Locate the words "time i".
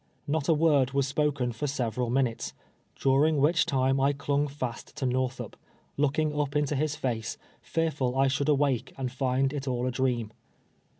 3.67-4.13